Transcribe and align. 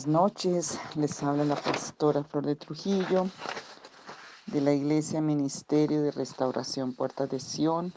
Buenas 0.00 0.22
noches, 0.22 0.80
les 0.94 1.22
habla 1.22 1.44
la 1.44 1.56
pastora 1.56 2.24
Flor 2.24 2.46
de 2.46 2.56
Trujillo 2.56 3.28
de 4.46 4.62
la 4.62 4.72
Iglesia 4.72 5.20
Ministerio 5.20 6.00
de 6.00 6.10
Restauración 6.10 6.94
Puertas 6.94 7.28
de 7.28 7.38
Sion. 7.38 7.92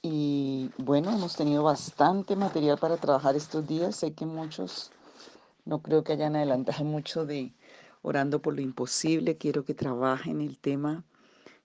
Y 0.00 0.70
bueno, 0.78 1.10
hemos 1.10 1.34
tenido 1.34 1.64
bastante 1.64 2.36
material 2.36 2.78
para 2.78 2.98
trabajar 2.98 3.34
estos 3.34 3.66
días. 3.66 3.96
Sé 3.96 4.12
que 4.12 4.26
muchos 4.26 4.92
no 5.64 5.82
creo 5.82 6.04
que 6.04 6.12
hayan 6.12 6.36
adelantado 6.36 6.84
mucho 6.84 7.26
de 7.26 7.52
orando 8.02 8.40
por 8.40 8.54
lo 8.54 8.60
imposible. 8.60 9.36
Quiero 9.36 9.64
que 9.64 9.74
trabajen 9.74 10.40
el 10.40 10.56
tema, 10.56 11.02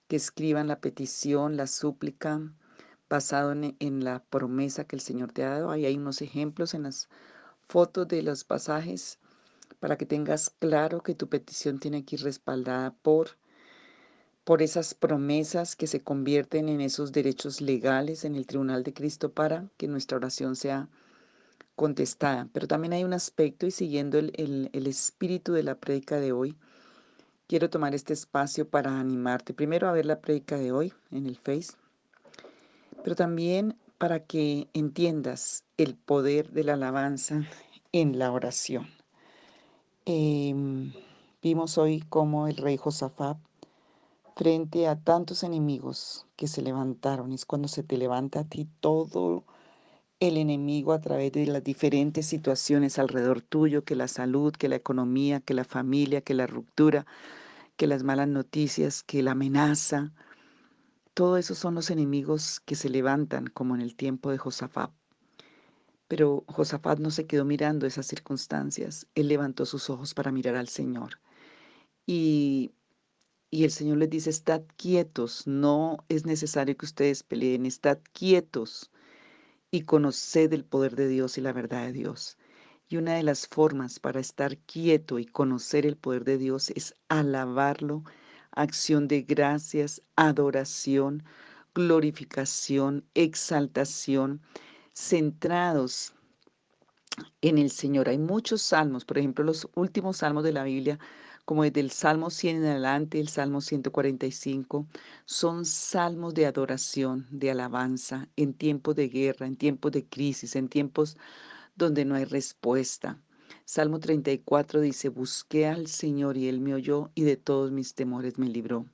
que 0.08 0.16
escriban 0.16 0.66
la 0.66 0.80
petición, 0.80 1.56
la 1.56 1.68
súplica, 1.68 2.40
basado 3.08 3.52
en, 3.52 3.76
en 3.78 4.02
la 4.02 4.18
promesa 4.18 4.82
que 4.82 4.96
el 4.96 5.00
Señor 5.00 5.30
te 5.30 5.44
ha 5.44 5.50
dado. 5.50 5.70
Ahí 5.70 5.86
hay 5.86 5.96
unos 5.96 6.22
ejemplos 6.22 6.74
en 6.74 6.82
las 6.82 7.08
fotos 7.68 8.08
de 8.08 8.22
los 8.22 8.42
pasajes 8.42 9.20
para 9.80 9.96
que 9.96 10.06
tengas 10.06 10.50
claro 10.50 11.02
que 11.02 11.14
tu 11.14 11.28
petición 11.28 11.78
tiene 11.78 12.04
que 12.04 12.16
ir 12.16 12.22
respaldada 12.22 12.94
por, 13.02 13.30
por 14.44 14.62
esas 14.62 14.94
promesas 14.94 15.76
que 15.76 15.86
se 15.86 16.02
convierten 16.02 16.68
en 16.68 16.80
esos 16.80 17.12
derechos 17.12 17.60
legales 17.60 18.24
en 18.24 18.34
el 18.34 18.46
tribunal 18.46 18.82
de 18.82 18.94
Cristo 18.94 19.32
para 19.32 19.68
que 19.76 19.88
nuestra 19.88 20.16
oración 20.16 20.56
sea 20.56 20.88
contestada. 21.76 22.48
Pero 22.52 22.66
también 22.66 22.92
hay 22.92 23.04
un 23.04 23.12
aspecto 23.12 23.66
y 23.66 23.70
siguiendo 23.70 24.18
el, 24.18 24.32
el, 24.36 24.70
el 24.72 24.86
espíritu 24.86 25.52
de 25.52 25.62
la 25.62 25.76
prédica 25.76 26.18
de 26.18 26.32
hoy, 26.32 26.56
quiero 27.46 27.70
tomar 27.70 27.94
este 27.94 28.12
espacio 28.12 28.68
para 28.68 28.98
animarte 28.98 29.54
primero 29.54 29.88
a 29.88 29.92
ver 29.92 30.06
la 30.06 30.20
prédica 30.20 30.58
de 30.58 30.72
hoy 30.72 30.92
en 31.10 31.26
el 31.26 31.36
Face, 31.36 31.74
pero 33.04 33.14
también 33.14 33.76
para 33.96 34.24
que 34.24 34.68
entiendas 34.74 35.64
el 35.76 35.94
poder 35.94 36.50
de 36.50 36.64
la 36.64 36.74
alabanza 36.74 37.42
en 37.92 38.18
la 38.18 38.30
oración. 38.32 38.97
Eh, 40.10 40.54
vimos 41.42 41.76
hoy 41.76 42.02
cómo 42.08 42.48
el 42.48 42.56
rey 42.56 42.78
Josafat, 42.78 43.36
frente 44.36 44.88
a 44.88 44.96
tantos 44.96 45.42
enemigos 45.42 46.26
que 46.34 46.48
se 46.48 46.62
levantaron, 46.62 47.30
es 47.30 47.44
cuando 47.44 47.68
se 47.68 47.82
te 47.82 47.98
levanta 47.98 48.40
a 48.40 48.44
ti 48.44 48.66
todo 48.80 49.44
el 50.18 50.38
enemigo 50.38 50.94
a 50.94 51.02
través 51.02 51.32
de 51.32 51.44
las 51.46 51.62
diferentes 51.62 52.24
situaciones 52.24 52.98
alrededor 52.98 53.42
tuyo, 53.42 53.84
que 53.84 53.96
la 53.96 54.08
salud, 54.08 54.54
que 54.54 54.70
la 54.70 54.76
economía, 54.76 55.40
que 55.40 55.52
la 55.52 55.64
familia, 55.64 56.22
que 56.22 56.32
la 56.32 56.46
ruptura, 56.46 57.04
que 57.76 57.86
las 57.86 58.02
malas 58.02 58.28
noticias, 58.28 59.02
que 59.02 59.22
la 59.22 59.32
amenaza. 59.32 60.14
Todo 61.12 61.36
esos 61.36 61.58
son 61.58 61.74
los 61.74 61.90
enemigos 61.90 62.60
que 62.60 62.76
se 62.76 62.88
levantan 62.88 63.48
como 63.48 63.74
en 63.74 63.82
el 63.82 63.94
tiempo 63.94 64.30
de 64.30 64.38
Josafat. 64.38 64.90
Pero 66.08 66.44
Josafat 66.48 66.98
no 66.98 67.10
se 67.10 67.26
quedó 67.26 67.44
mirando 67.44 67.86
esas 67.86 68.06
circunstancias. 68.06 69.06
Él 69.14 69.28
levantó 69.28 69.66
sus 69.66 69.90
ojos 69.90 70.14
para 70.14 70.32
mirar 70.32 70.56
al 70.56 70.68
Señor. 70.68 71.20
Y, 72.06 72.72
y 73.50 73.64
el 73.64 73.70
Señor 73.70 73.98
les 73.98 74.10
dice, 74.10 74.30
estad 74.30 74.62
quietos, 74.76 75.46
no 75.46 75.98
es 76.08 76.24
necesario 76.24 76.76
que 76.76 76.86
ustedes 76.86 77.22
peleen, 77.22 77.66
estad 77.66 77.98
quietos 78.12 78.90
y 79.70 79.82
conoced 79.82 80.52
el 80.52 80.64
poder 80.64 80.96
de 80.96 81.08
Dios 81.08 81.38
y 81.38 81.42
la 81.42 81.52
verdad 81.52 81.86
de 81.86 81.92
Dios. 81.92 82.38
Y 82.88 82.96
una 82.96 83.14
de 83.14 83.22
las 83.22 83.46
formas 83.46 84.00
para 84.00 84.20
estar 84.20 84.56
quieto 84.56 85.18
y 85.18 85.26
conocer 85.26 85.84
el 85.84 85.96
poder 85.96 86.24
de 86.24 86.38
Dios 86.38 86.70
es 86.70 86.94
alabarlo, 87.08 88.02
acción 88.50 89.08
de 89.08 89.22
gracias, 89.22 90.02
adoración, 90.16 91.22
glorificación, 91.74 93.04
exaltación 93.14 94.40
centrados 94.98 96.12
en 97.40 97.56
el 97.56 97.70
Señor. 97.70 98.08
Hay 98.08 98.18
muchos 98.18 98.62
salmos, 98.62 99.04
por 99.04 99.18
ejemplo, 99.18 99.44
los 99.44 99.68
últimos 99.76 100.18
salmos 100.18 100.42
de 100.42 100.52
la 100.52 100.64
Biblia, 100.64 100.98
como 101.44 101.62
desde 101.62 101.80
el 101.80 101.92
Salmo 101.92 102.30
100 102.30 102.56
en 102.56 102.64
adelante, 102.66 103.20
el 103.20 103.28
Salmo 103.28 103.60
145, 103.60 104.86
son 105.24 105.64
salmos 105.64 106.34
de 106.34 106.46
adoración, 106.46 107.26
de 107.30 107.52
alabanza, 107.52 108.28
en 108.36 108.52
tiempos 108.54 108.96
de 108.96 109.08
guerra, 109.08 109.46
en 109.46 109.56
tiempos 109.56 109.92
de 109.92 110.04
crisis, 110.04 110.56
en 110.56 110.68
tiempos 110.68 111.16
donde 111.76 112.04
no 112.04 112.16
hay 112.16 112.24
respuesta. 112.24 113.22
Salmo 113.64 114.00
34 114.00 114.80
dice, 114.80 115.08
busqué 115.10 115.66
al 115.68 115.86
Señor 115.86 116.36
y 116.36 116.48
Él 116.48 116.60
me 116.60 116.74
oyó 116.74 117.10
y 117.14 117.22
de 117.22 117.36
todos 117.36 117.70
mis 117.70 117.94
temores 117.94 118.36
me 118.36 118.48
libró. 118.48 118.84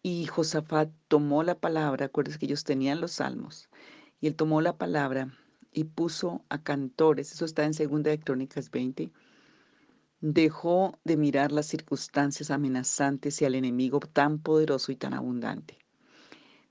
Y 0.00 0.26
Josafat 0.26 0.90
tomó 1.08 1.42
la 1.42 1.58
palabra, 1.58 2.06
acuérdense 2.06 2.38
que 2.38 2.46
ellos 2.46 2.64
tenían 2.64 3.00
los 3.00 3.12
salmos, 3.12 3.68
y 4.20 4.26
él 4.26 4.34
tomó 4.34 4.60
la 4.60 4.76
palabra 4.76 5.32
y 5.72 5.84
puso 5.84 6.44
a 6.48 6.62
cantores, 6.62 7.32
eso 7.32 7.44
está 7.44 7.64
en 7.64 7.74
Segunda 7.74 8.10
de 8.10 8.20
Crónicas 8.20 8.70
20, 8.70 9.10
dejó 10.20 10.98
de 11.04 11.16
mirar 11.16 11.52
las 11.52 11.66
circunstancias 11.66 12.50
amenazantes 12.50 13.40
y 13.40 13.44
al 13.44 13.54
enemigo 13.54 14.00
tan 14.00 14.38
poderoso 14.40 14.92
y 14.92 14.96
tan 14.96 15.14
abundante. 15.14 15.78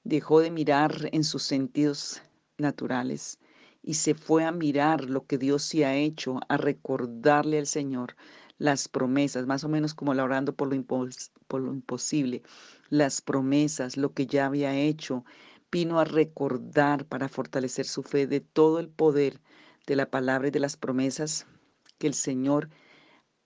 Dejó 0.04 0.40
de 0.40 0.52
mirar 0.52 1.10
en 1.12 1.24
sus 1.24 1.44
sentidos 1.44 2.22
naturales 2.58 3.40
y 3.84 3.94
se 3.94 4.16
fue 4.16 4.44
a 4.44 4.52
mirar 4.52 5.10
lo 5.10 5.26
que 5.26 5.38
Dios 5.38 5.64
sí 5.64 5.84
ha 5.84 5.96
hecho, 5.96 6.40
a 6.50 6.58
recordarle 6.58 7.60
al 7.60 7.68
Señor 7.68 8.16
las 8.58 8.88
promesas, 8.88 9.46
más 9.46 9.64
o 9.64 9.70
menos 9.70 9.94
como 9.94 10.14
la 10.14 10.24
orando 10.24 10.56
por 10.56 10.68
lo, 10.68 10.76
impos 10.76 11.32
por 11.48 11.62
lo 11.62 11.74
imposible, 11.74 12.42
las 12.90 13.22
promesas, 13.22 13.96
lo 13.96 14.14
que 14.14 14.26
ya 14.26 14.48
había 14.48 14.76
hecho, 14.76 15.24
vino 15.72 16.00
a 16.00 16.06
recordar 16.06 17.06
para 17.06 17.30
fortalecer 17.30 17.86
su 17.86 18.04
fe 18.04 18.28
de 18.28 18.40
todo 18.40 18.80
el 18.80 18.90
poder 18.90 19.42
de 19.86 19.96
la 19.96 20.10
palabra 20.10 20.48
y 20.48 20.52
de 20.52 20.60
las 20.60 20.78
promesas 20.78 21.46
que 21.98 22.08
el 22.08 22.14
Señor 22.14 22.70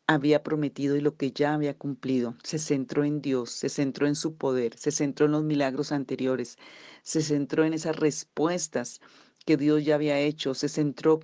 había 0.08 0.44
prometido 0.44 0.96
y 0.96 1.02
lo 1.02 1.16
que 1.16 1.32
ya 1.32 1.54
había 1.54 1.78
cumplido. 1.78 2.36
Se 2.44 2.60
centró 2.60 3.04
en 3.04 3.22
Dios, 3.22 3.52
se 3.52 3.70
centró 3.70 4.08
en 4.08 4.16
su 4.16 4.36
poder, 4.36 4.78
se 4.78 4.92
centró 4.92 5.26
en 5.26 5.34
los 5.34 5.44
milagros 5.44 5.92
anteriores, 5.92 6.58
se 7.02 7.22
centró 7.22 7.64
en 7.64 7.74
esas 7.74 7.96
respuestas 7.96 9.00
que 9.46 9.58
Dios 9.58 9.86
ya 9.86 9.96
había 9.96 10.20
hecho, 10.20 10.54
se 10.54 10.70
centró 10.70 11.20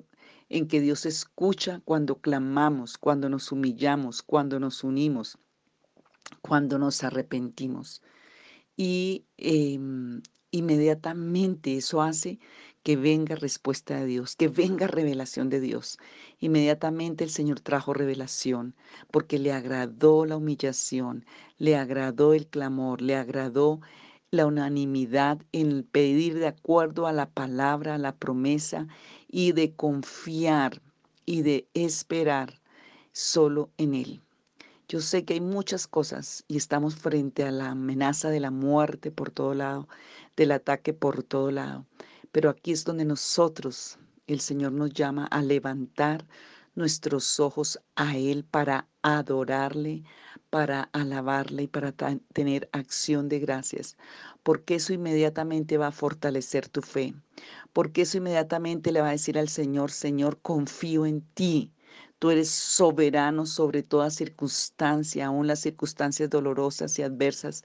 en 0.49 0.67
que 0.67 0.79
Dios 0.79 1.05
escucha 1.05 1.81
cuando 1.83 2.19
clamamos, 2.21 2.97
cuando 2.97 3.29
nos 3.29 3.51
humillamos, 3.51 4.21
cuando 4.21 4.59
nos 4.59 4.83
unimos, 4.83 5.37
cuando 6.41 6.79
nos 6.79 7.03
arrepentimos. 7.03 8.01
Y 8.77 9.25
eh, 9.37 9.79
inmediatamente 10.51 11.77
eso 11.77 12.01
hace 12.01 12.39
que 12.83 12.95
venga 12.95 13.35
respuesta 13.35 13.99
de 13.99 14.05
Dios, 14.05 14.35
que 14.35 14.47
venga 14.47 14.87
revelación 14.87 15.49
de 15.49 15.59
Dios. 15.59 15.97
Inmediatamente 16.39 17.23
el 17.23 17.29
Señor 17.29 17.59
trajo 17.59 17.93
revelación 17.93 18.75
porque 19.11 19.39
le 19.39 19.51
agradó 19.51 20.25
la 20.25 20.37
humillación, 20.37 21.25
le 21.57 21.75
agradó 21.75 22.33
el 22.33 22.47
clamor, 22.47 23.01
le 23.01 23.15
agradó 23.15 23.81
la 24.31 24.45
unanimidad 24.45 25.41
en 25.51 25.83
pedir 25.83 26.37
de 26.39 26.47
acuerdo 26.47 27.07
a 27.07 27.13
la 27.13 27.29
palabra, 27.29 27.95
a 27.95 27.97
la 27.97 28.15
promesa 28.15 28.87
y 29.27 29.51
de 29.51 29.73
confiar 29.73 30.81
y 31.25 31.41
de 31.41 31.67
esperar 31.73 32.61
solo 33.11 33.69
en 33.77 33.93
Él. 33.93 34.21
Yo 34.89 35.01
sé 35.01 35.25
que 35.25 35.33
hay 35.33 35.41
muchas 35.41 35.85
cosas 35.85 36.45
y 36.47 36.55
estamos 36.55 36.95
frente 36.95 37.43
a 37.43 37.51
la 37.51 37.71
amenaza 37.71 38.29
de 38.29 38.39
la 38.39 38.51
muerte 38.51 39.11
por 39.11 39.31
todo 39.31 39.53
lado, 39.53 39.89
del 40.37 40.53
ataque 40.53 40.93
por 40.93 41.23
todo 41.23 41.51
lado. 41.51 41.85
Pero 42.31 42.49
aquí 42.49 42.71
es 42.71 42.85
donde 42.85 43.03
nosotros, 43.03 43.99
el 44.27 44.39
Señor 44.39 44.71
nos 44.71 44.93
llama 44.93 45.25
a 45.25 45.41
levantar 45.41 46.25
nuestros 46.75 47.41
ojos 47.41 47.81
a 47.97 48.15
Él 48.15 48.45
para 48.45 48.87
adorarle, 49.01 50.03
para 50.49 50.83
alabarle 50.93 51.63
y 51.63 51.67
para 51.67 51.91
tener 51.91 52.69
acción 52.71 53.27
de 53.27 53.39
gracias. 53.39 53.97
Porque 54.41 54.75
eso 54.75 54.93
inmediatamente 54.93 55.77
va 55.77 55.87
a 55.87 55.91
fortalecer 55.91 56.69
tu 56.69 56.81
fe. 56.81 57.13
Porque 57.73 58.03
eso 58.03 58.19
inmediatamente 58.19 58.93
le 58.93 59.01
va 59.01 59.09
a 59.09 59.11
decir 59.11 59.37
al 59.37 59.49
Señor, 59.49 59.91
Señor, 59.91 60.39
confío 60.41 61.05
en 61.05 61.23
ti. 61.33 61.73
Tú 62.19 62.31
eres 62.31 62.49
soberano 62.49 63.45
sobre 63.45 63.83
toda 63.83 64.09
circunstancia, 64.09 65.27
aún 65.27 65.47
las 65.47 65.59
circunstancias 65.59 66.29
dolorosas 66.29 66.97
y 66.97 67.03
adversas 67.03 67.63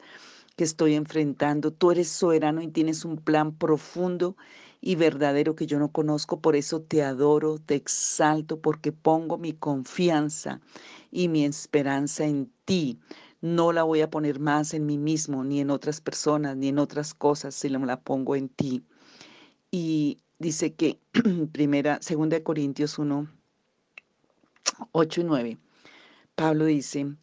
que 0.56 0.64
estoy 0.64 0.94
enfrentando. 0.94 1.72
Tú 1.72 1.90
eres 1.90 2.08
soberano 2.08 2.60
y 2.60 2.68
tienes 2.68 3.04
un 3.04 3.16
plan 3.16 3.56
profundo 3.56 4.36
y 4.80 4.96
verdadero 4.96 5.54
que 5.54 5.66
yo 5.66 5.78
no 5.78 5.90
conozco. 5.92 6.40
Por 6.40 6.56
eso 6.56 6.82
te 6.82 7.02
adoro, 7.02 7.58
te 7.58 7.76
exalto, 7.76 8.60
porque 8.60 8.92
pongo 8.92 9.38
mi 9.38 9.52
confianza 9.52 10.60
y 11.10 11.28
mi 11.28 11.44
esperanza 11.44 12.24
en 12.26 12.52
ti. 12.64 12.98
No 13.40 13.72
la 13.72 13.84
voy 13.84 14.02
a 14.02 14.10
poner 14.10 14.38
más 14.38 14.74
en 14.74 14.86
mí 14.86 14.98
mismo, 14.98 15.44
ni 15.44 15.60
en 15.60 15.70
otras 15.70 16.00
personas, 16.00 16.56
ni 16.56 16.68
en 16.68 16.78
otras 16.78 17.14
cosas, 17.14 17.54
sino 17.54 17.84
la 17.86 18.00
pongo 18.00 18.36
en 18.36 18.48
ti. 18.48 18.82
Y 19.70 20.18
dice 20.38 20.74
que 20.74 21.00
primera, 21.52 21.98
segunda 22.02 22.36
de 22.36 22.42
Corintios 22.42 22.98
1, 22.98 23.28
8 24.92 25.20
y 25.20 25.24
9, 25.24 25.58
Pablo 26.34 26.64
dice 26.64 27.14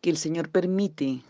que 0.00 0.10
el 0.10 0.16
Señor 0.16 0.50
permite 0.50 1.22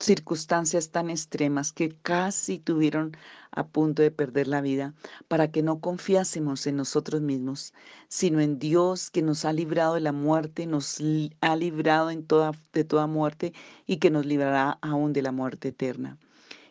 circunstancias 0.00 0.90
tan 0.90 1.08
extremas 1.08 1.72
que 1.72 1.96
casi 2.02 2.58
tuvieron 2.58 3.16
a 3.50 3.66
punto 3.66 4.02
de 4.02 4.10
perder 4.10 4.48
la 4.48 4.60
vida, 4.60 4.94
para 5.28 5.50
que 5.50 5.62
no 5.62 5.80
confiásemos 5.80 6.66
en 6.66 6.76
nosotros 6.76 7.20
mismos, 7.20 7.72
sino 8.08 8.40
en 8.40 8.58
Dios 8.58 9.10
que 9.10 9.22
nos 9.22 9.44
ha 9.44 9.52
librado 9.52 9.94
de 9.94 10.00
la 10.00 10.12
muerte, 10.12 10.66
nos 10.66 10.98
ha 11.40 11.56
librado 11.56 12.10
en 12.10 12.26
toda, 12.26 12.52
de 12.72 12.84
toda 12.84 13.06
muerte 13.06 13.52
y 13.86 13.98
que 13.98 14.10
nos 14.10 14.26
librará 14.26 14.78
aún 14.82 15.12
de 15.12 15.22
la 15.22 15.32
muerte 15.32 15.68
eterna. 15.68 16.18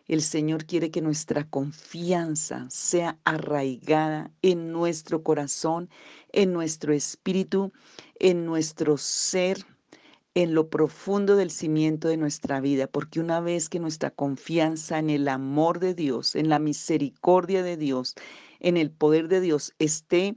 El 0.06 0.22
Señor 0.22 0.66
quiere 0.66 0.92
que 0.92 1.02
nuestra 1.02 1.46
confianza 1.46 2.68
sea 2.70 3.18
arraigada 3.24 4.32
en 4.42 4.74
nuestro 4.74 5.24
corazón, 5.24 5.90
en 6.34 6.52
nuestro 6.52 6.94
espíritu, 6.94 7.72
en 8.20 8.46
nuestro 8.46 8.98
ser, 8.98 9.66
en 10.36 10.56
lo 10.56 10.70
profundo 10.70 11.38
del 11.38 11.52
cimiento 11.52 12.10
de 12.10 12.18
nuestra 12.18 12.60
vida, 12.60 12.88
porque 12.88 13.22
una 13.22 13.40
vez 13.40 13.70
que 13.70 13.80
nuestra 13.80 14.12
confianza 14.12 15.00
en 15.00 15.10
el 15.10 15.26
amor 15.30 15.80
de 15.80 15.94
Dios, 15.94 16.36
en 16.36 16.50
la 16.50 16.60
misericordia 16.60 17.64
de 17.64 17.78
Dios, 17.78 18.16
en 18.60 18.76
el 18.76 18.92
poder 18.92 19.30
de 19.30 19.40
Dios 19.40 19.74
esté 19.80 20.36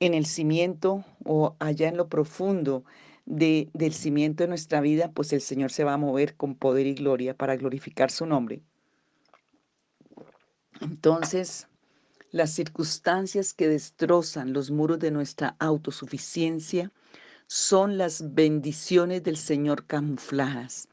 en 0.00 0.12
el 0.12 0.26
cimiento 0.26 1.04
o 1.24 1.54
allá 1.60 1.86
en 1.86 1.96
lo 1.96 2.08
profundo 2.08 2.84
de, 3.26 3.70
del 3.74 3.92
cimiento 3.92 4.42
de 4.42 4.48
nuestra 4.48 4.80
vida, 4.80 5.12
pues 5.12 5.32
el 5.32 5.40
Señor 5.40 5.70
se 5.70 5.84
va 5.84 5.92
a 5.92 5.98
mover 5.98 6.34
con 6.34 6.56
poder 6.56 6.88
y 6.88 6.94
gloria 6.94 7.36
para 7.36 7.56
glorificar 7.56 8.10
su 8.10 8.26
nombre. 8.26 8.64
Entonces, 10.80 11.68
las 12.30 12.50
circunstancias 12.50 13.54
que 13.54 13.68
destrozan 13.68 14.52
los 14.52 14.70
muros 14.70 14.98
de 14.98 15.10
nuestra 15.10 15.56
autosuficiencia, 15.58 16.92
son 17.48 17.96
las 17.96 18.34
bendiciones 18.34 19.22
del 19.22 19.38
Señor 19.38 19.86
camufladas. 19.86 20.88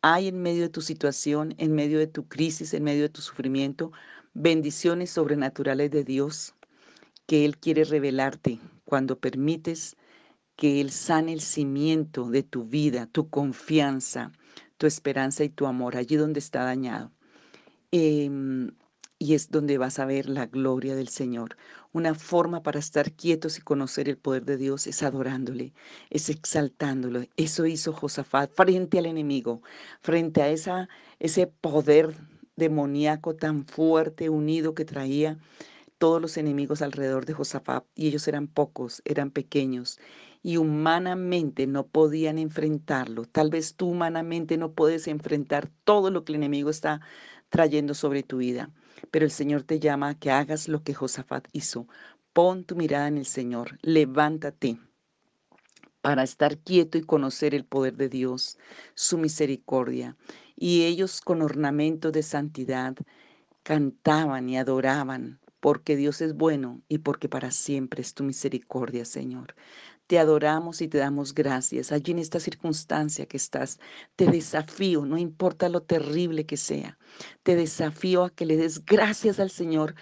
Hay 0.00 0.28
en 0.28 0.40
medio 0.40 0.62
de 0.62 0.68
tu 0.70 0.80
situación, 0.80 1.54
en 1.58 1.74
medio 1.74 1.98
de 1.98 2.06
tu 2.06 2.26
crisis, 2.26 2.72
en 2.72 2.82
medio 2.82 3.02
de 3.02 3.08
tu 3.10 3.20
sufrimiento, 3.20 3.92
bendiciones 4.32 5.10
sobrenaturales 5.10 5.90
de 5.90 6.02
Dios 6.02 6.54
que 7.26 7.44
Él 7.44 7.58
quiere 7.58 7.84
revelarte 7.84 8.58
cuando 8.84 9.18
permites 9.18 9.96
que 10.56 10.80
Él 10.80 10.90
sane 10.90 11.34
el 11.34 11.42
cimiento 11.42 12.28
de 12.30 12.42
tu 12.42 12.64
vida, 12.64 13.06
tu 13.06 13.28
confianza, 13.28 14.32
tu 14.78 14.86
esperanza 14.86 15.44
y 15.44 15.50
tu 15.50 15.66
amor, 15.66 15.96
allí 15.96 16.16
donde 16.16 16.40
está 16.40 16.64
dañado. 16.64 17.12
Em, 17.90 18.70
y 19.22 19.34
es 19.34 19.52
donde 19.52 19.78
vas 19.78 20.00
a 20.00 20.04
ver 20.04 20.28
la 20.28 20.46
gloria 20.46 20.96
del 20.96 21.06
Señor. 21.06 21.56
Una 21.92 22.12
forma 22.12 22.64
para 22.64 22.80
estar 22.80 23.12
quietos 23.12 23.56
y 23.56 23.60
conocer 23.60 24.08
el 24.08 24.16
poder 24.16 24.44
de 24.44 24.56
Dios 24.56 24.88
es 24.88 25.00
adorándole, 25.04 25.72
es 26.10 26.28
exaltándolo. 26.28 27.22
Eso 27.36 27.64
hizo 27.66 27.92
Josafat 27.92 28.50
frente 28.52 28.98
al 28.98 29.06
enemigo, 29.06 29.62
frente 30.00 30.42
a 30.42 30.48
esa, 30.48 30.88
ese 31.20 31.46
poder 31.46 32.16
demoníaco 32.56 33.36
tan 33.36 33.64
fuerte, 33.64 34.28
unido 34.28 34.74
que 34.74 34.84
traía 34.84 35.38
todos 35.98 36.20
los 36.20 36.36
enemigos 36.36 36.82
alrededor 36.82 37.24
de 37.24 37.34
Josafat. 37.34 37.84
Y 37.94 38.08
ellos 38.08 38.26
eran 38.26 38.48
pocos, 38.48 39.02
eran 39.04 39.30
pequeños 39.30 40.00
y 40.42 40.56
humanamente 40.56 41.68
no 41.68 41.86
podían 41.86 42.38
enfrentarlo. 42.38 43.26
Tal 43.26 43.50
vez 43.50 43.76
tú 43.76 43.90
humanamente 43.90 44.56
no 44.56 44.72
puedes 44.72 45.06
enfrentar 45.06 45.70
todo 45.84 46.10
lo 46.10 46.24
que 46.24 46.32
el 46.32 46.36
enemigo 46.38 46.70
está 46.70 47.02
trayendo 47.50 47.94
sobre 47.94 48.24
tu 48.24 48.38
vida. 48.38 48.72
Pero 49.10 49.24
el 49.24 49.30
Señor 49.30 49.62
te 49.62 49.80
llama 49.80 50.10
a 50.10 50.18
que 50.18 50.30
hagas 50.30 50.68
lo 50.68 50.82
que 50.82 50.94
Josafat 50.94 51.48
hizo. 51.52 51.86
Pon 52.32 52.64
tu 52.64 52.76
mirada 52.76 53.08
en 53.08 53.18
el 53.18 53.26
Señor, 53.26 53.78
levántate 53.82 54.78
para 56.02 56.24
estar 56.24 56.58
quieto 56.58 56.98
y 56.98 57.02
conocer 57.02 57.54
el 57.54 57.64
poder 57.64 57.96
de 57.96 58.08
Dios, 58.08 58.58
su 58.94 59.16
misericordia. 59.18 60.16
Y 60.56 60.82
ellos 60.84 61.20
con 61.20 61.42
ornamento 61.42 62.10
de 62.10 62.22
santidad 62.22 62.96
cantaban 63.62 64.48
y 64.48 64.58
adoraban, 64.58 65.40
porque 65.60 65.96
Dios 65.96 66.20
es 66.20 66.34
bueno 66.34 66.82
y 66.88 66.98
porque 66.98 67.28
para 67.28 67.52
siempre 67.52 68.02
es 68.02 68.14
tu 68.14 68.24
misericordia, 68.24 69.04
Señor. 69.04 69.54
Te 70.12 70.18
adoramos 70.18 70.82
y 70.82 70.88
te 70.88 70.98
damos 70.98 71.32
gracias. 71.32 71.90
Allí 71.90 72.12
en 72.12 72.18
esta 72.18 72.38
circunstancia 72.38 73.24
que 73.24 73.38
estás, 73.38 73.80
te 74.14 74.26
desafío, 74.26 75.06
no 75.06 75.16
importa 75.16 75.70
lo 75.70 75.80
terrible 75.80 76.44
que 76.44 76.58
sea, 76.58 76.98
te 77.42 77.56
desafío 77.56 78.24
a 78.24 78.28
que 78.28 78.44
le 78.44 78.58
des 78.58 78.84
gracias 78.84 79.40
al 79.40 79.48
Señor. 79.48 79.94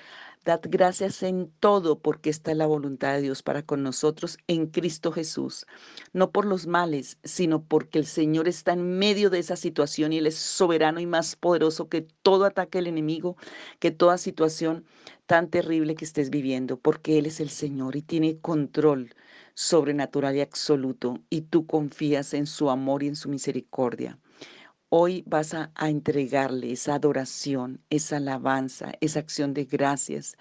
Dad 0.44 0.62
gracias 0.64 1.22
en 1.22 1.52
todo 1.60 2.00
porque 2.00 2.28
esta 2.28 2.50
es 2.50 2.56
la 2.56 2.66
voluntad 2.66 3.14
de 3.14 3.22
Dios 3.22 3.44
para 3.44 3.62
con 3.62 3.84
nosotros 3.84 4.36
en 4.48 4.66
Cristo 4.66 5.12
Jesús. 5.12 5.64
No 6.12 6.32
por 6.32 6.44
los 6.44 6.66
males, 6.66 7.18
sino 7.22 7.62
porque 7.62 8.00
el 8.00 8.06
Señor 8.06 8.48
está 8.48 8.72
en 8.72 8.98
medio 8.98 9.30
de 9.30 9.38
esa 9.38 9.54
situación 9.54 10.12
y 10.12 10.18
Él 10.18 10.26
es 10.26 10.34
soberano 10.34 10.98
y 10.98 11.06
más 11.06 11.36
poderoso 11.36 11.88
que 11.88 12.08
todo 12.22 12.46
ataque 12.46 12.78
del 12.78 12.88
enemigo, 12.88 13.36
que 13.78 13.92
toda 13.92 14.18
situación 14.18 14.84
tan 15.26 15.50
terrible 15.50 15.94
que 15.94 16.04
estés 16.04 16.30
viviendo, 16.30 16.80
porque 16.80 17.16
Él 17.16 17.26
es 17.26 17.38
el 17.38 17.50
Señor 17.50 17.94
y 17.94 18.02
tiene 18.02 18.40
control 18.40 19.14
sobrenatural 19.60 20.36
y 20.36 20.40
absoluto 20.40 21.18
y 21.28 21.42
tú 21.42 21.66
confías 21.66 22.32
en 22.32 22.46
su 22.46 22.70
amor 22.70 23.02
y 23.02 23.08
en 23.08 23.14
su 23.14 23.28
misericordia. 23.28 24.18
Hoy 24.88 25.22
vas 25.26 25.52
a, 25.52 25.70
entregarle 25.82 26.72
esa 26.72 26.94
adoración, 26.94 27.78
esa 27.90 28.16
alabanza, 28.16 28.92
esa 29.02 29.20
acción 29.20 29.52
de 29.52 29.66
gracias, 29.66 30.38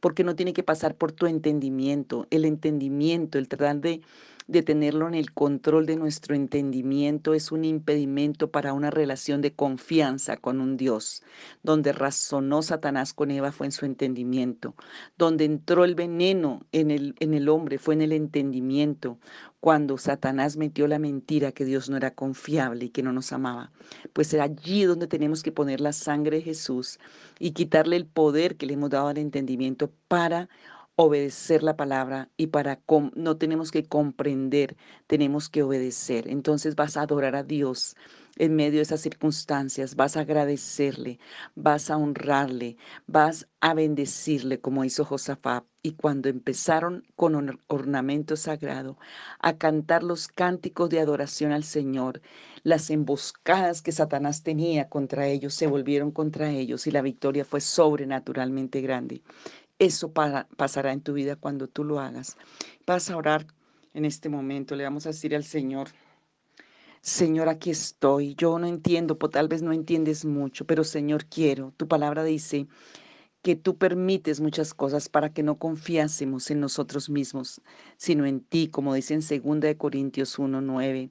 porque 0.00 0.24
no 0.24 0.34
tiene 0.34 0.54
que 0.54 0.62
pasar 0.62 0.96
por 0.96 1.12
tu 1.12 1.26
entendimiento. 1.26 2.26
El 2.30 2.46
entendimiento, 2.46 3.36
el 3.36 3.46
tratar 3.46 3.78
de 3.82 4.00
de 4.46 4.62
tenerlo 4.62 5.08
en 5.08 5.14
el 5.14 5.32
control 5.32 5.86
de 5.86 5.96
nuestro 5.96 6.34
entendimiento 6.34 7.34
es 7.34 7.52
un 7.52 7.64
impedimento 7.64 8.50
para 8.50 8.72
una 8.72 8.90
relación 8.90 9.40
de 9.40 9.52
confianza 9.52 10.36
con 10.36 10.60
un 10.60 10.76
Dios. 10.76 11.22
Donde 11.62 11.92
razonó 11.92 12.62
Satanás 12.62 13.12
con 13.12 13.30
Eva 13.30 13.52
fue 13.52 13.66
en 13.66 13.72
su 13.72 13.84
entendimiento. 13.86 14.74
Donde 15.16 15.44
entró 15.44 15.84
el 15.84 15.94
veneno 15.94 16.66
en 16.72 16.90
el, 16.90 17.14
en 17.20 17.34
el 17.34 17.48
hombre 17.48 17.78
fue 17.78 17.94
en 17.94 18.02
el 18.02 18.12
entendimiento. 18.12 19.18
Cuando 19.60 19.96
Satanás 19.96 20.56
metió 20.56 20.88
la 20.88 20.98
mentira 20.98 21.52
que 21.52 21.64
Dios 21.64 21.88
no 21.88 21.96
era 21.96 22.14
confiable 22.14 22.86
y 22.86 22.90
que 22.90 23.02
no 23.02 23.12
nos 23.12 23.32
amaba. 23.32 23.70
Pues 24.12 24.34
es 24.34 24.40
allí 24.40 24.84
donde 24.84 25.06
tenemos 25.06 25.42
que 25.42 25.52
poner 25.52 25.80
la 25.80 25.92
sangre 25.92 26.38
de 26.38 26.42
Jesús 26.42 26.98
y 27.38 27.52
quitarle 27.52 27.96
el 27.96 28.06
poder 28.06 28.56
que 28.56 28.66
le 28.66 28.74
hemos 28.74 28.90
dado 28.90 29.08
al 29.08 29.18
entendimiento 29.18 29.92
para 30.08 30.48
obedecer 30.96 31.62
la 31.62 31.76
palabra 31.76 32.30
y 32.36 32.48
para 32.48 32.80
no 33.14 33.36
tenemos 33.36 33.70
que 33.70 33.84
comprender, 33.84 34.76
tenemos 35.06 35.48
que 35.48 35.62
obedecer. 35.62 36.28
Entonces 36.28 36.76
vas 36.76 36.96
a 36.96 37.02
adorar 37.02 37.34
a 37.34 37.42
Dios 37.42 37.96
en 38.36 38.56
medio 38.56 38.78
de 38.78 38.82
esas 38.82 39.00
circunstancias, 39.00 39.94
vas 39.94 40.16
a 40.16 40.20
agradecerle, 40.20 41.18
vas 41.54 41.90
a 41.90 41.96
honrarle, 41.98 42.76
vas 43.06 43.46
a 43.60 43.74
bendecirle 43.74 44.60
como 44.60 44.84
hizo 44.84 45.04
Josafat. 45.04 45.64
Y 45.84 45.92
cuando 45.94 46.28
empezaron 46.28 47.04
con 47.16 47.58
ornamento 47.66 48.36
sagrado 48.36 48.98
a 49.40 49.58
cantar 49.58 50.04
los 50.04 50.28
cánticos 50.28 50.88
de 50.90 51.00
adoración 51.00 51.50
al 51.50 51.64
Señor, 51.64 52.22
las 52.62 52.88
emboscadas 52.90 53.82
que 53.82 53.90
Satanás 53.90 54.44
tenía 54.44 54.88
contra 54.88 55.26
ellos 55.26 55.54
se 55.54 55.66
volvieron 55.66 56.12
contra 56.12 56.50
ellos 56.50 56.86
y 56.86 56.92
la 56.92 57.02
victoria 57.02 57.44
fue 57.44 57.60
sobrenaturalmente 57.60 58.80
grande. 58.80 59.22
Eso 59.82 60.12
pasará 60.12 60.92
en 60.92 61.00
tu 61.00 61.12
vida 61.12 61.34
cuando 61.34 61.66
tú 61.66 61.82
lo 61.82 61.98
hagas. 61.98 62.36
Vas 62.86 63.10
a 63.10 63.16
orar 63.16 63.48
en 63.94 64.04
este 64.04 64.28
momento. 64.28 64.76
Le 64.76 64.84
vamos 64.84 65.06
a 65.06 65.08
decir 65.08 65.34
al 65.34 65.42
Señor, 65.42 65.88
Señor, 67.00 67.48
aquí 67.48 67.70
estoy. 67.70 68.36
Yo 68.36 68.60
no 68.60 68.68
entiendo, 68.68 69.16
tal 69.16 69.48
vez 69.48 69.60
no 69.60 69.72
entiendes 69.72 70.24
mucho, 70.24 70.64
pero 70.66 70.84
Señor, 70.84 71.24
quiero. 71.24 71.74
Tu 71.76 71.88
palabra 71.88 72.22
dice 72.22 72.68
que 73.42 73.56
tú 73.56 73.76
permites 73.76 74.40
muchas 74.40 74.72
cosas 74.72 75.08
para 75.08 75.32
que 75.32 75.42
no 75.42 75.58
confiásemos 75.58 76.52
en 76.52 76.60
nosotros 76.60 77.10
mismos, 77.10 77.60
sino 77.96 78.24
en 78.24 78.38
ti, 78.38 78.68
como 78.68 78.94
dice 78.94 79.14
en 79.14 79.42
2 79.42 79.74
Corintios 79.78 80.38
1, 80.38 80.60
9. 80.60 81.10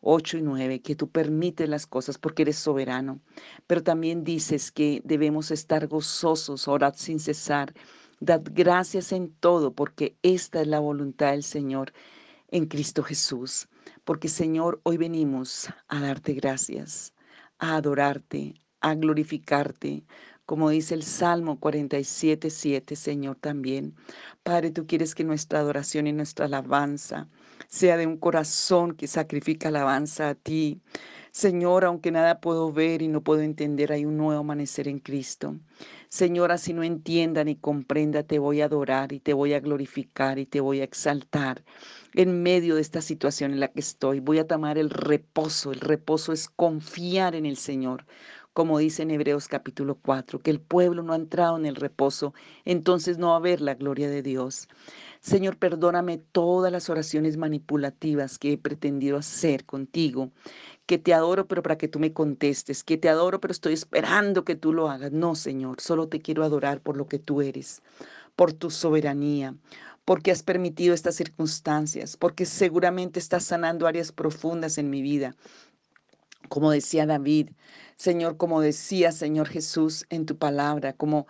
8 0.00 0.38
y 0.38 0.42
9, 0.42 0.80
que 0.80 0.94
tú 0.94 1.10
permites 1.10 1.68
las 1.68 1.86
cosas 1.86 2.18
porque 2.18 2.42
eres 2.42 2.56
soberano, 2.56 3.20
pero 3.66 3.82
también 3.82 4.24
dices 4.24 4.70
que 4.72 5.02
debemos 5.04 5.50
estar 5.50 5.86
gozosos, 5.88 6.68
orad 6.68 6.94
sin 6.96 7.20
cesar, 7.20 7.74
dad 8.20 8.42
gracias 8.44 9.12
en 9.12 9.32
todo 9.32 9.72
porque 9.72 10.16
esta 10.22 10.60
es 10.60 10.66
la 10.66 10.80
voluntad 10.80 11.32
del 11.32 11.42
Señor 11.42 11.92
en 12.48 12.66
Cristo 12.66 13.02
Jesús. 13.02 13.68
Porque 14.04 14.28
Señor, 14.28 14.80
hoy 14.84 14.96
venimos 14.96 15.68
a 15.88 16.00
darte 16.00 16.32
gracias, 16.34 17.12
a 17.58 17.76
adorarte, 17.76 18.54
a 18.80 18.94
glorificarte, 18.94 20.04
como 20.48 20.70
dice 20.70 20.94
el 20.94 21.02
Salmo 21.02 21.60
47, 21.60 22.48
7, 22.48 22.96
Señor, 22.96 23.36
también. 23.36 23.94
Padre, 24.42 24.70
tú 24.70 24.86
quieres 24.86 25.14
que 25.14 25.22
nuestra 25.22 25.58
adoración 25.58 26.06
y 26.06 26.12
nuestra 26.14 26.46
alabanza 26.46 27.28
sea 27.68 27.98
de 27.98 28.06
un 28.06 28.16
corazón 28.16 28.94
que 28.94 29.08
sacrifica 29.08 29.68
alabanza 29.68 30.30
a 30.30 30.34
ti. 30.34 30.80
Señor, 31.32 31.84
aunque 31.84 32.10
nada 32.10 32.40
puedo 32.40 32.72
ver 32.72 33.02
y 33.02 33.08
no 33.08 33.22
puedo 33.22 33.42
entender, 33.42 33.92
hay 33.92 34.06
un 34.06 34.16
nuevo 34.16 34.40
amanecer 34.40 34.88
en 34.88 35.00
Cristo. 35.00 35.54
Señor, 36.08 36.58
si 36.58 36.72
no 36.72 36.82
entienda 36.82 37.44
ni 37.44 37.54
comprenda, 37.54 38.22
te 38.22 38.38
voy 38.38 38.62
a 38.62 38.64
adorar 38.64 39.12
y 39.12 39.20
te 39.20 39.34
voy 39.34 39.52
a 39.52 39.60
glorificar 39.60 40.38
y 40.38 40.46
te 40.46 40.62
voy 40.62 40.80
a 40.80 40.84
exaltar 40.84 41.62
en 42.14 42.42
medio 42.42 42.76
de 42.76 42.80
esta 42.80 43.02
situación 43.02 43.52
en 43.52 43.60
la 43.60 43.68
que 43.68 43.80
estoy. 43.80 44.20
Voy 44.20 44.38
a 44.38 44.46
tomar 44.46 44.78
el 44.78 44.88
reposo. 44.88 45.72
El 45.72 45.80
reposo 45.80 46.32
es 46.32 46.48
confiar 46.48 47.34
en 47.34 47.44
el 47.44 47.58
Señor. 47.58 48.06
Como 48.58 48.80
dice 48.80 49.04
en 49.04 49.12
Hebreos 49.12 49.46
capítulo 49.46 49.94
4, 49.94 50.40
que 50.40 50.50
el 50.50 50.60
pueblo 50.60 51.04
no 51.04 51.12
ha 51.12 51.16
entrado 51.16 51.56
en 51.56 51.64
el 51.64 51.76
reposo, 51.76 52.34
entonces 52.64 53.16
no 53.16 53.28
va 53.28 53.34
a 53.34 53.36
haber 53.36 53.60
la 53.60 53.76
gloria 53.76 54.10
de 54.10 54.20
Dios. 54.20 54.66
Señor, 55.20 55.58
perdóname 55.58 56.18
todas 56.32 56.72
las 56.72 56.90
oraciones 56.90 57.36
manipulativas 57.36 58.36
que 58.36 58.54
he 58.54 58.58
pretendido 58.58 59.16
hacer 59.16 59.64
contigo, 59.64 60.32
que 60.86 60.98
te 60.98 61.14
adoro, 61.14 61.46
pero 61.46 61.62
para 61.62 61.78
que 61.78 61.86
tú 61.86 62.00
me 62.00 62.12
contestes, 62.12 62.82
que 62.82 62.96
te 62.96 63.08
adoro, 63.08 63.40
pero 63.40 63.52
estoy 63.52 63.74
esperando 63.74 64.44
que 64.44 64.56
tú 64.56 64.72
lo 64.72 64.90
hagas. 64.90 65.12
No, 65.12 65.36
Señor, 65.36 65.80
solo 65.80 66.08
te 66.08 66.20
quiero 66.20 66.42
adorar 66.42 66.80
por 66.80 66.96
lo 66.96 67.06
que 67.06 67.20
tú 67.20 67.42
eres, 67.42 67.80
por 68.34 68.52
tu 68.52 68.70
soberanía, 68.72 69.54
porque 70.04 70.32
has 70.32 70.42
permitido 70.42 70.94
estas 70.94 71.14
circunstancias, 71.14 72.16
porque 72.16 72.44
seguramente 72.44 73.20
estás 73.20 73.44
sanando 73.44 73.86
áreas 73.86 74.10
profundas 74.10 74.78
en 74.78 74.90
mi 74.90 75.00
vida. 75.00 75.36
Como 76.48 76.70
decía 76.70 77.04
David, 77.04 77.50
Señor, 77.98 78.36
como 78.36 78.60
decía 78.60 79.10
Señor 79.10 79.48
Jesús 79.48 80.06
en 80.08 80.24
tu 80.24 80.38
palabra, 80.38 80.92
como 80.92 81.26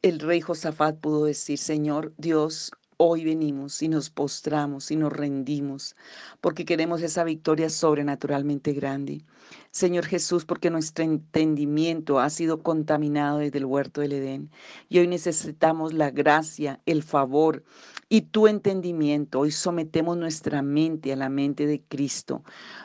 el 0.00 0.18
rey 0.18 0.40
Josafat 0.40 0.98
pudo 0.98 1.26
decir, 1.26 1.58
Señor 1.58 2.14
Dios, 2.16 2.72
Hoy 2.98 3.26
venimos 3.26 3.82
y 3.82 3.88
nos 3.88 4.08
postramos 4.08 4.90
y 4.90 4.96
nos 4.96 5.12
rendimos 5.12 5.94
porque 6.40 6.64
queremos 6.64 7.02
esa 7.02 7.24
victoria 7.24 7.68
sobrenaturalmente 7.68 8.72
grande. 8.72 9.22
Señor 9.70 10.06
Jesús, 10.06 10.46
porque 10.46 10.70
nuestro 10.70 11.04
entendimiento 11.04 12.20
ha 12.20 12.30
sido 12.30 12.62
contaminado 12.62 13.36
desde 13.36 13.58
el 13.58 13.66
huerto 13.66 14.00
del 14.00 14.12
Edén 14.14 14.50
y 14.88 15.00
hoy 15.00 15.08
necesitamos 15.08 15.92
la 15.92 16.10
gracia, 16.10 16.80
el 16.86 17.02
favor 17.02 17.64
y 18.08 18.22
tu 18.22 18.46
entendimiento. 18.46 19.40
Hoy 19.40 19.50
sometemos 19.50 20.16
nuestra 20.16 20.62
mente 20.62 21.12
a 21.12 21.16
la 21.16 21.28
mente 21.28 21.66
de 21.66 21.82
Cristo 21.82 22.42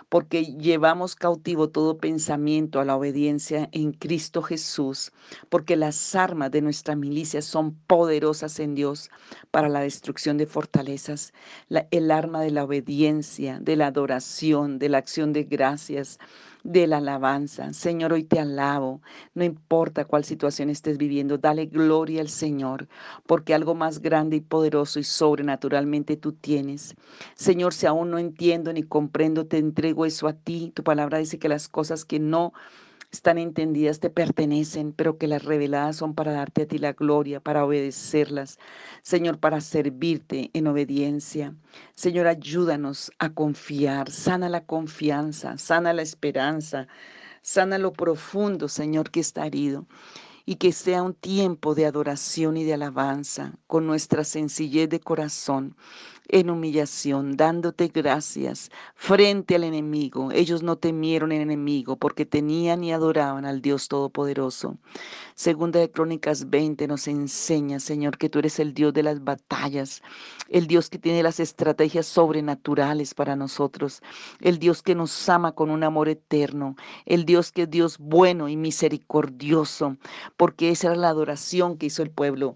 porque 0.09 0.43
llevamos 0.57 1.15
cautivo 1.15 1.69
todo 1.69 1.97
pensamiento 1.97 2.81
a 2.81 2.85
la 2.85 2.97
obediencia 2.97 3.69
en 3.71 3.93
Cristo 3.93 4.41
Jesús, 4.41 5.13
porque 5.47 5.77
las 5.77 6.15
armas 6.15 6.51
de 6.51 6.61
nuestra 6.61 6.97
milicia 6.97 7.41
son 7.41 7.75
poderosas 7.87 8.59
en 8.59 8.75
Dios 8.75 9.09
para 9.51 9.69
la 9.69 9.79
destrucción 9.79 10.37
de 10.37 10.47
fortalezas, 10.47 11.33
el 11.91 12.11
arma 12.11 12.41
de 12.41 12.51
la 12.51 12.65
obediencia, 12.65 13.59
de 13.61 13.77
la 13.77 13.87
adoración, 13.87 14.79
de 14.79 14.89
la 14.89 14.97
acción 14.97 15.31
de 15.31 15.43
gracias 15.45 16.19
de 16.63 16.87
la 16.87 16.97
alabanza. 16.97 17.73
Señor, 17.73 18.13
hoy 18.13 18.23
te 18.23 18.39
alabo. 18.39 19.01
No 19.33 19.43
importa 19.43 20.05
cuál 20.05 20.23
situación 20.23 20.69
estés 20.69 20.97
viviendo, 20.97 21.37
dale 21.37 21.65
gloria 21.65 22.21
al 22.21 22.29
Señor, 22.29 22.87
porque 23.25 23.53
algo 23.53 23.75
más 23.75 24.01
grande 24.01 24.37
y 24.37 24.41
poderoso 24.41 24.99
y 24.99 25.03
sobrenaturalmente 25.03 26.17
tú 26.17 26.33
tienes. 26.33 26.95
Señor, 27.35 27.73
si 27.73 27.85
aún 27.85 28.11
no 28.11 28.19
entiendo 28.19 28.73
ni 28.73 28.83
comprendo, 28.83 29.47
te 29.47 29.57
entrego 29.57 30.05
eso 30.05 30.27
a 30.27 30.33
ti. 30.33 30.71
Tu 30.75 30.83
palabra 30.83 31.17
dice 31.17 31.39
que 31.39 31.49
las 31.49 31.67
cosas 31.67 32.05
que 32.05 32.19
no 32.19 32.53
están 33.11 33.37
entendidas, 33.37 33.99
te 33.99 34.09
pertenecen, 34.09 34.93
pero 34.93 35.17
que 35.17 35.27
las 35.27 35.43
reveladas 35.43 35.97
son 35.97 36.15
para 36.15 36.31
darte 36.31 36.63
a 36.63 36.67
ti 36.67 36.77
la 36.77 36.93
gloria, 36.93 37.41
para 37.41 37.65
obedecerlas. 37.65 38.57
Señor, 39.03 39.39
para 39.39 39.59
servirte 39.59 40.49
en 40.53 40.67
obediencia. 40.67 41.53
Señor, 41.95 42.27
ayúdanos 42.27 43.11
a 43.19 43.33
confiar, 43.33 44.09
sana 44.11 44.47
la 44.47 44.65
confianza, 44.65 45.57
sana 45.57 45.93
la 45.93 46.01
esperanza, 46.01 46.87
sana 47.41 47.77
lo 47.77 47.91
profundo, 47.91 48.69
Señor, 48.69 49.11
que 49.11 49.19
está 49.19 49.45
herido 49.45 49.87
y 50.45 50.55
que 50.55 50.71
sea 50.71 51.03
un 51.03 51.13
tiempo 51.13 51.75
de 51.75 51.85
adoración 51.85 52.57
y 52.57 52.63
de 52.63 52.73
alabanza 52.73 53.53
con 53.67 53.85
nuestra 53.85 54.23
sencillez 54.23 54.89
de 54.89 54.99
corazón, 54.99 55.75
en 56.27 56.49
humillación, 56.49 57.35
dándote 57.35 57.87
gracias 57.87 58.71
frente 58.95 59.55
al 59.55 59.63
enemigo. 59.63 60.31
Ellos 60.31 60.63
no 60.63 60.77
temieron 60.77 61.31
el 61.31 61.41
enemigo 61.41 61.97
porque 61.97 62.25
tenían 62.25 62.83
y 62.83 62.93
adoraban 62.93 63.45
al 63.45 63.61
Dios 63.61 63.87
Todopoderoso. 63.87 64.77
Segunda 65.35 65.79
de 65.79 65.91
Crónicas 65.91 66.49
20 66.49 66.87
nos 66.87 67.07
enseña, 67.07 67.79
Señor, 67.79 68.17
que 68.17 68.29
tú 68.29 68.39
eres 68.39 68.59
el 68.59 68.73
Dios 68.73 68.93
de 68.93 69.03
las 69.03 69.23
batallas, 69.23 70.01
el 70.49 70.67
Dios 70.67 70.89
que 70.89 70.99
tiene 70.99 71.23
las 71.23 71.39
estrategias 71.39 72.05
sobrenaturales 72.05 73.13
para 73.13 73.35
nosotros, 73.35 74.01
el 74.39 74.59
Dios 74.59 74.81
que 74.81 74.95
nos 74.95 75.29
ama 75.29 75.53
con 75.53 75.69
un 75.69 75.83
amor 75.83 76.09
eterno, 76.09 76.75
el 77.05 77.25
Dios 77.25 77.51
que 77.51 77.63
es 77.63 77.69
Dios 77.69 77.97
bueno 77.97 78.47
y 78.49 78.55
misericordioso, 78.55 79.97
porque 80.37 80.69
esa 80.69 80.87
era 80.87 80.95
la 80.95 81.09
adoración 81.09 81.77
que 81.77 81.87
hizo 81.87 82.03
el 82.03 82.11
pueblo 82.11 82.55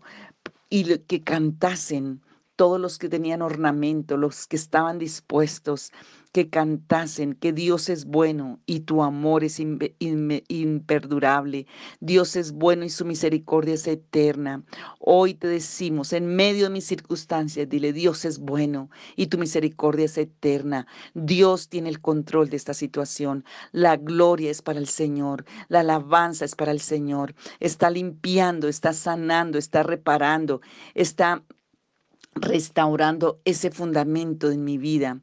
y 0.69 0.97
que 0.99 1.23
cantasen 1.23 2.21
todos 2.55 2.79
los 2.79 2.97
que 2.97 3.09
tenían 3.09 3.41
ornamento, 3.41 4.17
los 4.17 4.47
que 4.47 4.55
estaban 4.55 4.99
dispuestos, 4.99 5.91
que 6.35 6.49
cantasen 6.49 7.33
que 7.33 7.53
Dios 7.53 7.87
es 7.87 8.03
bueno 8.03 8.59
y 8.65 8.81
tu 8.81 9.03
amor 9.03 9.45
es 9.45 9.61
imperdurable. 9.61 11.65
Dios 12.01 12.35
es 12.35 12.51
bueno 12.51 12.83
y 12.83 12.89
su 12.89 13.05
misericordia 13.05 13.75
es 13.75 13.87
eterna. 13.87 14.61
Hoy 14.99 15.35
te 15.35 15.47
decimos, 15.47 16.11
en 16.11 16.35
medio 16.35 16.65
de 16.65 16.71
mis 16.71 16.85
circunstancias, 16.85 17.69
dile, 17.69 17.93
Dios 17.93 18.25
es 18.25 18.39
bueno 18.39 18.89
y 19.15 19.27
tu 19.27 19.37
misericordia 19.37 20.07
es 20.07 20.17
eterna. 20.17 20.87
Dios 21.13 21.69
tiene 21.69 21.87
el 21.87 22.01
control 22.01 22.49
de 22.49 22.57
esta 22.57 22.73
situación. 22.73 23.45
La 23.71 23.95
gloria 23.95 24.51
es 24.51 24.61
para 24.61 24.79
el 24.79 24.89
Señor, 24.89 25.45
la 25.69 25.79
alabanza 25.79 26.43
es 26.43 26.55
para 26.55 26.71
el 26.71 26.81
Señor. 26.81 27.33
Está 27.61 27.89
limpiando, 27.89 28.67
está 28.67 28.91
sanando, 28.91 29.57
está 29.57 29.83
reparando, 29.83 30.59
está 30.95 31.45
restaurando 32.35 33.41
ese 33.45 33.71
fundamento 33.71 34.51
en 34.51 34.63
mi 34.63 34.77
vida. 34.77 35.21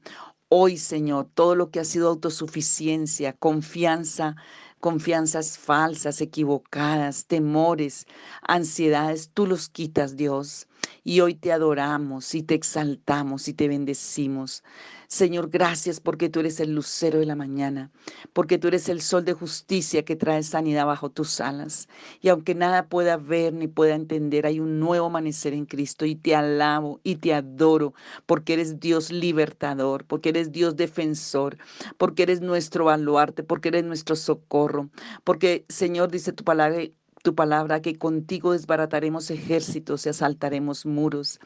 Hoy, 0.49 0.77
Señor, 0.79 1.31
todo 1.35 1.55
lo 1.55 1.71
que 1.71 1.81
ha 1.81 1.85
sido 1.85 2.09
autosuficiencia, 2.09 3.33
confianza, 3.35 4.37
confianzas 4.81 5.59
falsas, 5.59 6.21
equivocadas, 6.21 7.27
temores, 7.27 8.07
ansiedades, 8.43 9.31
tú 9.33 9.47
los 9.47 9.69
quitas, 9.69 10.17
Dios. 10.17 10.67
Y 11.05 11.21
hoy 11.21 11.35
te 11.35 11.53
adoramos 11.53 12.35
y 12.35 12.43
te 12.43 12.55
exaltamos 12.55 13.49
y 13.49 13.55
te 13.55 13.69
bendecimos. 13.69 14.63
Señor, 15.09 15.51
gracias 15.51 16.01
porque 16.01 16.29
tú 16.31 16.41
eres 16.41 16.59
el 16.61 16.75
lucero 16.75 17.19
de 17.19 17.27
la 17.27 17.37
mañana, 17.37 17.91
porque 18.33 18.57
tú 18.57 18.69
eres 18.69 18.89
el 18.89 19.03
sol 19.03 19.25
de 19.25 19.35
justicia 19.35 20.05
que 20.05 20.17
trae 20.17 20.43
sanidad 20.43 20.87
bajo 20.87 21.11
tus 21.11 21.41
alas. 21.41 21.89
Y 22.21 22.29
aunque 22.29 22.55
nada 22.55 22.89
pueda 22.89 23.17
ver 23.17 23.53
ni 23.53 23.67
pueda 23.69 23.95
entender, 23.95 24.47
hay 24.47 24.61
un 24.61 24.81
nuevo 24.81 25.07
amanecer 25.07 25.53
en 25.55 25.67
Cristo 25.67 26.07
y 26.07 26.15
te 26.15 26.35
alabo 26.35 27.01
y 27.05 27.17
te 27.17 27.35
adoro 27.35 27.95
porque 28.27 28.55
eres 28.55 28.81
Dios 28.81 29.11
libertador, 29.11 30.07
porque 30.07 30.31
eres 30.31 30.53
Dios 30.53 30.77
defensor, 30.77 31.59
porque 31.99 32.23
eres 32.23 32.41
nuestro 32.41 32.87
baluarte, 32.87 33.43
porque 33.43 33.69
eres 33.69 33.85
nuestro 33.85 34.17
socorro, 34.17 34.89
porque 35.25 35.67
Señor 35.69 36.11
dice 36.11 36.33
tu 36.33 36.45
palabra 36.45 36.83
tu 37.23 37.35
palabra, 37.35 37.81
que 37.81 37.97
contigo 37.97 38.53
desbarataremos 38.53 39.31
ejércitos 39.31 40.05
y 40.05 40.09
asaltaremos 40.09 40.85
muros, 40.85 41.39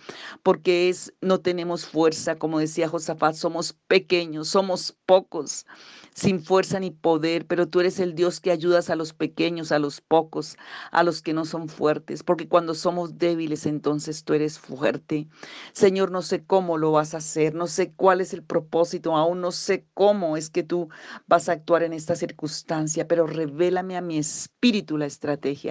porque 0.42 0.88
es, 0.88 1.12
no 1.20 1.40
tenemos 1.40 1.86
fuerza, 1.86 2.36
como 2.36 2.58
decía 2.58 2.88
Josafat, 2.88 3.34
somos 3.34 3.74
pequeños, 3.86 4.48
somos 4.48 4.96
pocos, 5.04 5.66
sin 6.14 6.42
fuerza 6.42 6.80
ni 6.80 6.90
poder, 6.90 7.46
pero 7.46 7.68
tú 7.68 7.80
eres 7.80 8.00
el 8.00 8.14
Dios 8.14 8.40
que 8.40 8.50
ayudas 8.50 8.88
a 8.88 8.96
los 8.96 9.12
pequeños, 9.12 9.70
a 9.70 9.78
los 9.78 10.00
pocos, 10.00 10.56
a 10.90 11.02
los 11.02 11.20
que 11.20 11.34
no 11.34 11.44
son 11.44 11.68
fuertes, 11.68 12.22
porque 12.22 12.48
cuando 12.48 12.74
somos 12.74 13.18
débiles, 13.18 13.66
entonces 13.66 14.24
tú 14.24 14.32
eres 14.32 14.58
fuerte. 14.58 15.28
Señor, 15.72 16.10
no 16.10 16.22
sé 16.22 16.44
cómo 16.44 16.78
lo 16.78 16.92
vas 16.92 17.12
a 17.14 17.18
hacer, 17.18 17.54
no 17.54 17.66
sé 17.66 17.92
cuál 17.92 18.22
es 18.22 18.32
el 18.32 18.42
propósito, 18.42 19.14
aún 19.14 19.42
no 19.42 19.52
sé 19.52 19.86
cómo 19.92 20.38
es 20.38 20.48
que 20.48 20.62
tú 20.62 20.88
vas 21.26 21.48
a 21.48 21.52
actuar 21.52 21.82
en 21.82 21.92
esta 21.92 22.16
circunstancia, 22.16 23.06
pero 23.06 23.26
revélame 23.26 23.96
a 23.96 24.00
mi 24.00 24.16
espíritu 24.18 24.96
la 24.96 25.06
estrategia. 25.06 25.65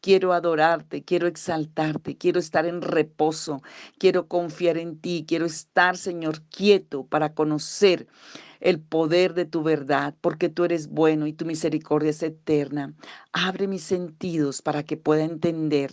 Quiero 0.00 0.32
adorarte, 0.32 1.04
quiero 1.04 1.26
exaltarte, 1.26 2.16
quiero 2.16 2.38
estar 2.40 2.66
en 2.66 2.82
reposo, 2.82 3.62
quiero 3.98 4.28
confiar 4.28 4.76
en 4.78 4.98
ti, 5.00 5.24
quiero 5.26 5.46
estar, 5.46 5.96
Señor, 5.96 6.42
quieto 6.48 7.04
para 7.06 7.34
conocer 7.34 8.06
el 8.60 8.80
poder 8.80 9.34
de 9.34 9.44
tu 9.44 9.62
verdad, 9.62 10.14
porque 10.20 10.48
tú 10.48 10.64
eres 10.64 10.88
bueno 10.88 11.26
y 11.26 11.32
tu 11.32 11.44
misericordia 11.44 12.10
es 12.10 12.22
eterna. 12.22 12.94
Abre 13.32 13.66
mis 13.68 13.82
sentidos 13.82 14.62
para 14.62 14.82
que 14.82 14.96
pueda 14.96 15.24
entender 15.24 15.92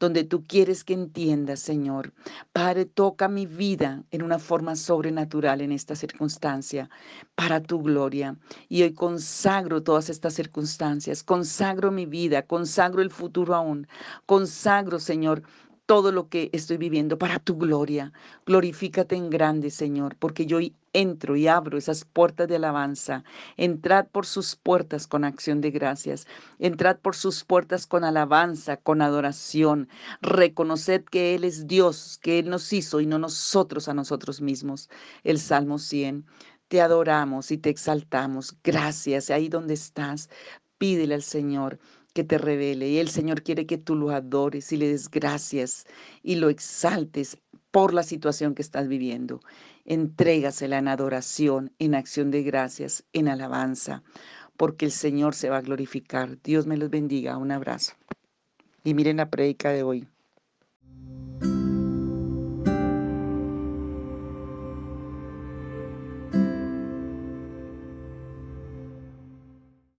donde 0.00 0.24
tú 0.24 0.46
quieres 0.46 0.82
que 0.82 0.94
entienda, 0.94 1.56
Señor. 1.56 2.12
Padre, 2.52 2.86
toca 2.86 3.28
mi 3.28 3.46
vida 3.46 4.02
en 4.10 4.22
una 4.22 4.38
forma 4.38 4.74
sobrenatural 4.74 5.60
en 5.60 5.72
esta 5.72 5.94
circunstancia, 5.94 6.88
para 7.34 7.60
tu 7.60 7.82
gloria. 7.82 8.36
Y 8.68 8.82
hoy 8.82 8.94
consagro 8.94 9.82
todas 9.82 10.08
estas 10.08 10.34
circunstancias, 10.34 11.22
consagro 11.22 11.90
mi 11.90 12.06
vida, 12.06 12.42
consagro 12.42 13.02
el 13.02 13.10
futuro 13.10 13.54
aún, 13.54 13.86
consagro, 14.26 14.98
Señor, 14.98 15.42
todo 15.90 16.12
lo 16.12 16.28
que 16.28 16.50
estoy 16.52 16.76
viviendo 16.76 17.18
para 17.18 17.40
tu 17.40 17.56
gloria. 17.56 18.12
Glorifícate 18.46 19.16
en 19.16 19.28
grande, 19.28 19.70
Señor, 19.70 20.14
porque 20.14 20.46
yo 20.46 20.60
entro 20.92 21.34
y 21.34 21.48
abro 21.48 21.76
esas 21.78 22.04
puertas 22.04 22.46
de 22.46 22.54
alabanza. 22.54 23.24
Entrad 23.56 24.06
por 24.06 24.24
sus 24.24 24.54
puertas 24.54 25.08
con 25.08 25.24
acción 25.24 25.60
de 25.60 25.72
gracias. 25.72 26.28
Entrad 26.60 26.98
por 26.98 27.16
sus 27.16 27.42
puertas 27.42 27.88
con 27.88 28.04
alabanza, 28.04 28.76
con 28.76 29.02
adoración. 29.02 29.88
Reconoced 30.22 31.06
que 31.06 31.34
Él 31.34 31.42
es 31.42 31.66
Dios, 31.66 32.20
que 32.22 32.38
Él 32.38 32.50
nos 32.50 32.72
hizo 32.72 33.00
y 33.00 33.06
no 33.06 33.18
nosotros 33.18 33.88
a 33.88 33.94
nosotros 33.94 34.40
mismos. 34.40 34.88
El 35.24 35.40
Salmo 35.40 35.80
100. 35.80 36.24
Te 36.68 36.80
adoramos 36.80 37.50
y 37.50 37.58
te 37.58 37.68
exaltamos. 37.68 38.54
Gracias. 38.62 39.28
Ahí 39.28 39.48
donde 39.48 39.74
estás, 39.74 40.30
pídele 40.78 41.14
al 41.14 41.24
Señor 41.24 41.80
que 42.10 42.24
te 42.24 42.38
revele. 42.38 42.88
Y 42.88 42.98
el 42.98 43.08
Señor 43.08 43.42
quiere 43.42 43.66
que 43.66 43.78
tú 43.78 43.94
lo 43.94 44.10
adores 44.10 44.72
y 44.72 44.76
le 44.76 44.88
des 44.88 45.10
gracias 45.10 45.86
y 46.22 46.36
lo 46.36 46.48
exaltes 46.48 47.38
por 47.70 47.94
la 47.94 48.02
situación 48.02 48.54
que 48.54 48.62
estás 48.62 48.88
viviendo. 48.88 49.40
Entrégasela 49.84 50.78
en 50.78 50.88
adoración, 50.88 51.72
en 51.78 51.94
acción 51.94 52.30
de 52.30 52.42
gracias, 52.42 53.04
en 53.12 53.28
alabanza, 53.28 54.02
porque 54.56 54.86
el 54.86 54.92
Señor 54.92 55.34
se 55.34 55.50
va 55.50 55.58
a 55.58 55.62
glorificar. 55.62 56.40
Dios 56.42 56.66
me 56.66 56.76
los 56.76 56.90
bendiga. 56.90 57.36
Un 57.38 57.52
abrazo. 57.52 57.94
Y 58.84 58.94
miren 58.94 59.18
la 59.18 59.30
predica 59.30 59.70
de 59.70 59.82
hoy. 59.82 60.06